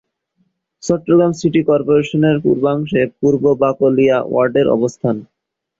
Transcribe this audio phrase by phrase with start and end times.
[0.83, 5.15] Chittagong city কর্পোরেশনের পূর্বাংশে পূর্ব বাকলিয়া ওয়ার্ডের অবস্থান।